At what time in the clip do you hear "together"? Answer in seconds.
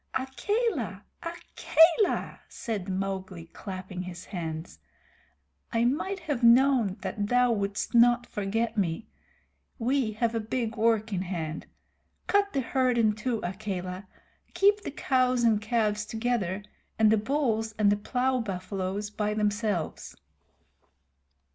16.07-16.63